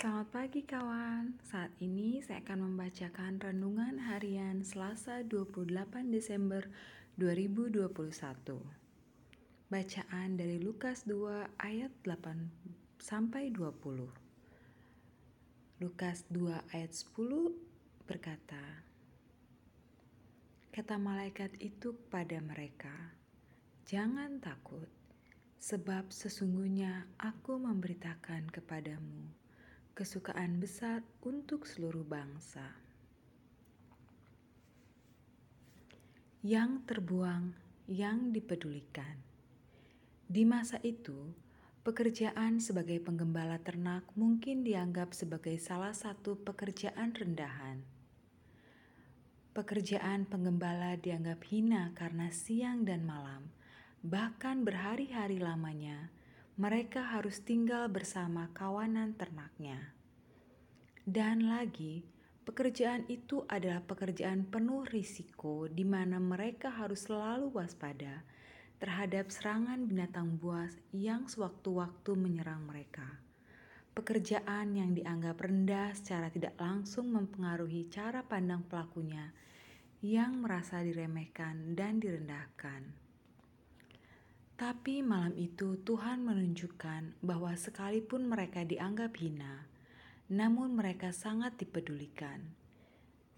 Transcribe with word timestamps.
selamat 0.00 0.32
pagi 0.32 0.64
kawan. 0.64 1.36
Saat 1.44 1.76
ini 1.76 2.24
saya 2.24 2.40
akan 2.40 2.72
membacakan 2.72 3.36
renungan 3.36 4.00
harian 4.00 4.64
Selasa 4.64 5.20
28 5.28 5.68
Desember 6.08 6.64
2021. 7.20 7.84
Bacaan 9.68 10.28
dari 10.40 10.56
Lukas 10.56 11.04
2 11.04 11.52
ayat 11.60 11.92
8 12.08 12.16
sampai 12.96 13.52
20. 13.52 14.08
Lukas 15.84 16.24
2 16.32 16.48
ayat 16.72 16.96
10 16.96 18.08
berkata, 18.08 18.64
Kata 20.72 20.96
malaikat 20.96 21.60
itu 21.60 21.92
kepada 21.92 22.40
mereka, 22.40 23.12
"Jangan 23.84 24.40
takut, 24.40 24.88
sebab 25.60 26.08
sesungguhnya 26.08 27.04
aku 27.20 27.60
memberitakan 27.60 28.48
kepadamu 28.48 29.39
kesukaan 30.00 30.56
besar 30.56 31.04
untuk 31.20 31.68
seluruh 31.68 32.08
bangsa. 32.08 32.64
Yang 36.40 36.88
terbuang, 36.88 37.52
yang 37.84 38.32
dipedulikan. 38.32 39.20
Di 40.24 40.48
masa 40.48 40.80
itu, 40.80 41.36
pekerjaan 41.84 42.64
sebagai 42.64 42.96
penggembala 43.04 43.60
ternak 43.60 44.08
mungkin 44.16 44.64
dianggap 44.64 45.12
sebagai 45.12 45.60
salah 45.60 45.92
satu 45.92 46.40
pekerjaan 46.48 47.12
rendahan. 47.12 47.84
Pekerjaan 49.52 50.24
penggembala 50.24 50.96
dianggap 50.96 51.44
hina 51.44 51.92
karena 51.92 52.32
siang 52.32 52.88
dan 52.88 53.04
malam, 53.04 53.52
bahkan 54.00 54.64
berhari-hari 54.64 55.36
lamanya 55.36 56.08
mereka 56.60 57.00
harus 57.16 57.40
tinggal 57.40 57.88
bersama 57.88 58.52
kawanan 58.52 59.16
ternaknya. 59.16 59.96
Dan 61.08 61.48
lagi, 61.48 62.04
pekerjaan 62.44 63.08
itu 63.08 63.48
adalah 63.48 63.80
pekerjaan 63.80 64.44
penuh 64.44 64.84
risiko 64.92 65.72
di 65.72 65.88
mana 65.88 66.20
mereka 66.20 66.68
harus 66.68 67.08
selalu 67.08 67.56
waspada 67.56 68.20
terhadap 68.76 69.32
serangan 69.32 69.88
binatang 69.88 70.36
buas 70.36 70.76
yang 70.92 71.32
sewaktu-waktu 71.32 72.12
menyerang 72.12 72.68
mereka. 72.68 73.08
Pekerjaan 73.96 74.76
yang 74.76 74.92
dianggap 74.92 75.40
rendah 75.40 75.96
secara 75.96 76.28
tidak 76.28 76.60
langsung 76.60 77.08
mempengaruhi 77.08 77.88
cara 77.88 78.20
pandang 78.20 78.68
pelakunya 78.68 79.32
yang 80.04 80.44
merasa 80.44 80.84
diremehkan 80.84 81.72
dan 81.72 82.04
direndahkan. 82.04 83.09
Tapi 84.60 85.00
malam 85.00 85.32
itu 85.40 85.80
Tuhan 85.88 86.20
menunjukkan 86.20 87.24
bahwa 87.24 87.56
sekalipun 87.56 88.28
mereka 88.28 88.60
dianggap 88.60 89.16
hina, 89.16 89.64
namun 90.28 90.76
mereka 90.76 91.16
sangat 91.16 91.56
dipedulikan. 91.56 92.44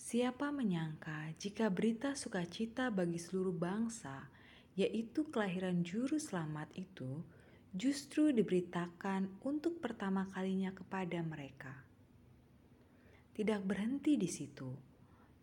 Siapa 0.00 0.48
menyangka 0.48 1.36
jika 1.36 1.68
berita 1.68 2.16
sukacita 2.16 2.88
bagi 2.88 3.20
seluruh 3.20 3.52
bangsa, 3.52 4.32
yaitu 4.80 5.28
kelahiran 5.28 5.84
juru 5.84 6.16
selamat 6.16 6.72
itu, 6.72 7.20
justru 7.76 8.32
diberitakan 8.32 9.28
untuk 9.44 9.76
pertama 9.76 10.24
kalinya 10.32 10.72
kepada 10.72 11.20
mereka. 11.20 11.84
Tidak 13.36 13.60
berhenti 13.68 14.16
di 14.16 14.24
situ, 14.24 14.72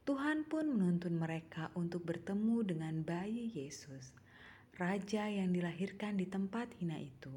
Tuhan 0.10 0.42
pun 0.50 0.74
menuntun 0.74 1.22
mereka 1.22 1.70
untuk 1.78 2.02
bertemu 2.02 2.66
dengan 2.66 3.06
bayi 3.06 3.54
Yesus 3.54 4.26
raja 4.78 5.26
yang 5.26 5.58
dilahirkan 5.58 6.22
di 6.22 6.30
tempat 6.30 6.70
hina 6.78 7.02
itu. 7.02 7.34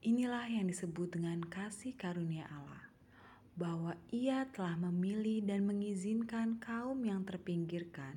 Inilah 0.00 0.48
yang 0.48 0.64
disebut 0.64 1.12
dengan 1.12 1.44
kasih 1.44 1.92
karunia 1.92 2.48
Allah, 2.48 2.88
bahwa 3.60 3.92
Ia 4.08 4.48
telah 4.56 4.80
memilih 4.88 5.44
dan 5.44 5.68
mengizinkan 5.68 6.56
kaum 6.56 7.04
yang 7.04 7.28
terpinggirkan 7.28 8.16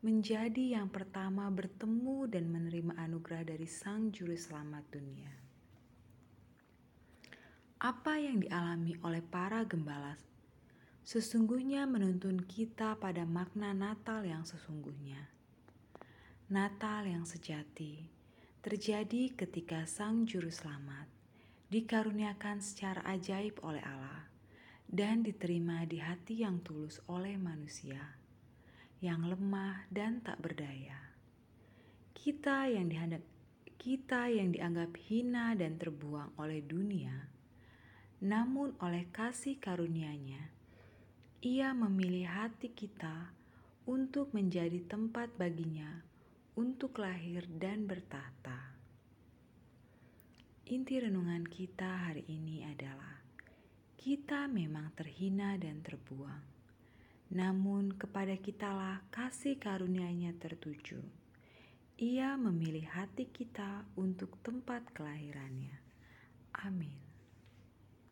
menjadi 0.00 0.80
yang 0.80 0.88
pertama 0.88 1.50
bertemu 1.52 2.24
dan 2.32 2.48
menerima 2.48 2.96
anugerah 3.04 3.44
dari 3.44 3.68
Sang 3.68 4.16
Juru 4.16 4.38
Selamat 4.38 4.88
dunia. 4.88 5.28
Apa 7.84 8.16
yang 8.16 8.40
dialami 8.40 8.96
oleh 9.04 9.20
para 9.20 9.60
gembala 9.68 10.16
sesungguhnya 11.04 11.84
menuntun 11.84 12.40
kita 12.48 12.96
pada 12.96 13.28
makna 13.28 13.76
Natal 13.76 14.24
yang 14.24 14.48
sesungguhnya 14.48 15.37
Natal 16.48 17.04
yang 17.04 17.28
sejati 17.28 18.08
terjadi 18.64 19.36
ketika 19.36 19.84
Sang 19.84 20.24
Juru 20.24 20.48
Selamat 20.48 21.04
dikaruniakan 21.68 22.64
secara 22.64 23.04
ajaib 23.04 23.60
oleh 23.60 23.84
Allah 23.84 24.32
dan 24.88 25.20
diterima 25.20 25.84
di 25.84 26.00
hati 26.00 26.40
yang 26.40 26.64
tulus 26.64 27.04
oleh 27.04 27.36
manusia 27.36 28.00
yang 29.04 29.28
lemah 29.28 29.92
dan 29.92 30.24
tak 30.24 30.40
berdaya. 30.40 30.96
Kita 32.16 32.64
yang 32.64 32.88
kita 33.76 34.32
yang 34.32 34.48
dianggap 34.48 34.96
hina 35.04 35.52
dan 35.52 35.76
terbuang 35.76 36.32
oleh 36.40 36.64
dunia, 36.64 37.28
namun 38.24 38.72
oleh 38.80 39.04
kasih 39.12 39.60
karunia-Nya, 39.60 40.48
Ia 41.44 41.76
memilih 41.76 42.24
hati 42.24 42.72
kita 42.72 43.36
untuk 43.84 44.32
menjadi 44.32 44.80
tempat 44.88 45.28
baginya 45.36 46.08
untuk 46.58 46.98
lahir 46.98 47.46
dan 47.46 47.86
bertahta. 47.86 48.74
Inti 50.66 50.98
renungan 50.98 51.46
kita 51.46 52.10
hari 52.10 52.26
ini 52.26 52.66
adalah 52.66 53.22
kita 53.94 54.50
memang 54.50 54.90
terhina 54.98 55.54
dan 55.54 55.78
terbuang, 55.86 56.42
namun 57.30 57.94
kepada 57.94 58.34
kitalah 58.34 59.06
kasih 59.14 59.54
karunia-Nya 59.54 60.34
tertuju. 60.34 60.98
Ia 62.02 62.34
memilih 62.34 62.90
hati 62.90 63.30
kita 63.30 63.86
untuk 63.94 64.34
tempat 64.42 64.82
kelahirannya. 64.98 65.78
Amin. 66.66 67.07